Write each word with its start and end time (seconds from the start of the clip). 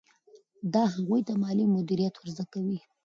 دا 0.73 0.83
هغوی 0.95 1.21
ته 1.27 1.33
مالي 1.41 1.65
مدیریت 1.75 2.15
ور 2.17 2.27
زده 2.33 2.45
کوي. 2.53 2.79